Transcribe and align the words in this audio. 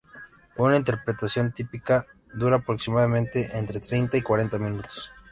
Un 0.57 0.73
interpretación 0.73 1.51
típica 1.51 2.07
dura 2.33 2.55
aproximadamente 2.55 3.55
entre 3.55 3.79
treinta 3.79 4.17
y 4.17 4.23
cuarenta 4.23 4.57
minutos. 4.57 5.11